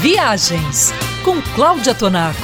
[0.00, 0.92] Viagens
[1.24, 2.36] com Cláudia Tonaco.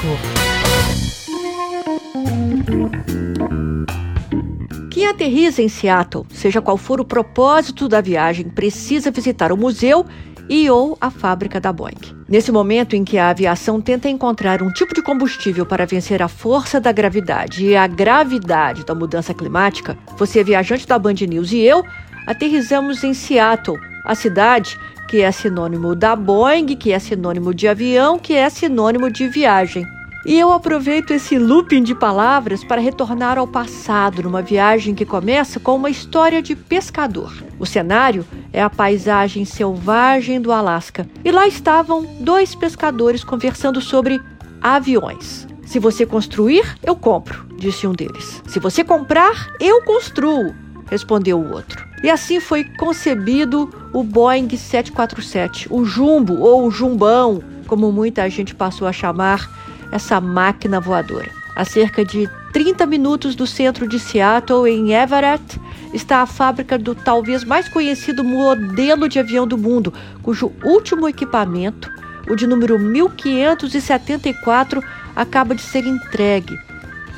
[4.90, 10.06] Quem aterriza em Seattle, seja qual for o propósito da viagem, precisa visitar o museu
[10.48, 12.24] e ou a fábrica da Boeing.
[12.26, 16.28] Nesse momento em que a aviação tenta encontrar um tipo de combustível para vencer a
[16.28, 21.60] força da gravidade e a gravidade da mudança climática, você, viajante da Band News e
[21.60, 21.84] eu,
[22.26, 24.78] aterrizamos em Seattle, a cidade
[25.12, 29.86] que é sinônimo da Boeing, que é sinônimo de avião, que é sinônimo de viagem.
[30.24, 35.60] E eu aproveito esse looping de palavras para retornar ao passado, numa viagem que começa
[35.60, 37.30] com uma história de pescador.
[37.58, 41.06] O cenário é a paisagem selvagem do Alasca.
[41.22, 44.18] E lá estavam dois pescadores conversando sobre
[44.62, 45.46] aviões.
[45.66, 48.42] Se você construir, eu compro, disse um deles.
[48.46, 50.54] Se você comprar, eu construo,
[50.92, 51.84] respondeu o outro.
[52.02, 58.54] E assim foi concebido o Boeing 747, o Jumbo ou o Jumbão, como muita gente
[58.54, 59.50] passou a chamar
[59.90, 61.30] essa máquina voadora.
[61.56, 65.58] A cerca de 30 minutos do centro de Seattle, em Everett,
[65.94, 71.90] está a fábrica do talvez mais conhecido modelo de avião do mundo, cujo último equipamento,
[72.28, 74.84] o de número 1574,
[75.16, 76.54] acaba de ser entregue,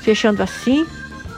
[0.01, 0.87] fechando assim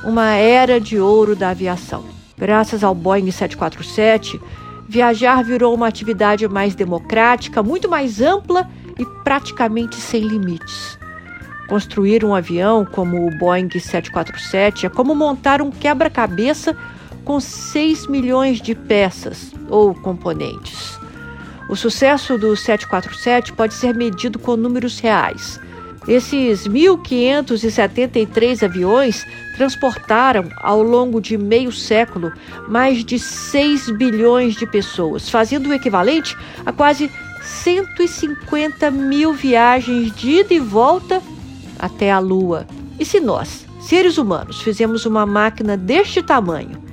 [0.04, 2.15] uma era de ouro da aviação.
[2.38, 4.40] Graças ao Boeing 747,
[4.88, 10.98] viajar virou uma atividade mais democrática, muito mais ampla e praticamente sem limites.
[11.68, 16.76] Construir um avião como o Boeing 747 é como montar um quebra-cabeça
[17.24, 20.98] com 6 milhões de peças ou componentes.
[21.68, 25.58] O sucesso do 747 pode ser medido com números reais.
[26.08, 29.26] Esses 1.573 aviões
[29.56, 32.32] transportaram, ao longo de meio século,
[32.68, 37.10] mais de 6 bilhões de pessoas, fazendo o equivalente a quase
[37.42, 41.20] 150 mil viagens de ida e volta
[41.78, 42.66] até a Lua.
[42.98, 46.86] E se nós, seres humanos, fizemos uma máquina deste tamanho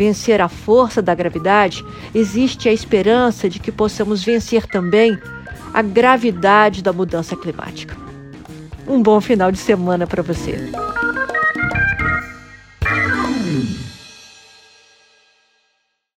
[0.00, 5.18] vencer a força da gravidade, existe a esperança de que possamos vencer também
[5.74, 8.09] a gravidade da mudança climática.
[8.90, 10.56] Um bom final de semana para você.